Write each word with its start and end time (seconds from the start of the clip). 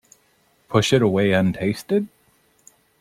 Push 0.67 0.93
it 0.93 1.01
away 1.03 1.29
untasted? 1.31 2.07